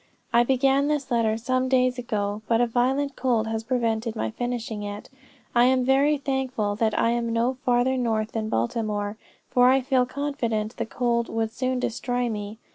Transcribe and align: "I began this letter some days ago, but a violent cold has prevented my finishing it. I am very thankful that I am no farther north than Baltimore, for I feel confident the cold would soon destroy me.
"I 0.33 0.41
began 0.43 0.87
this 0.87 1.11
letter 1.11 1.37
some 1.37 1.69
days 1.69 1.99
ago, 1.99 2.41
but 2.47 2.59
a 2.59 2.65
violent 2.65 3.15
cold 3.15 3.45
has 3.45 3.63
prevented 3.63 4.15
my 4.15 4.31
finishing 4.31 4.81
it. 4.81 5.11
I 5.53 5.65
am 5.65 5.85
very 5.85 6.17
thankful 6.17 6.75
that 6.77 6.97
I 6.97 7.11
am 7.11 7.31
no 7.31 7.53
farther 7.63 7.95
north 7.97 8.31
than 8.31 8.49
Baltimore, 8.49 9.19
for 9.51 9.69
I 9.69 9.79
feel 9.81 10.07
confident 10.07 10.77
the 10.77 10.87
cold 10.87 11.29
would 11.29 11.51
soon 11.51 11.79
destroy 11.79 12.29
me. 12.29 12.57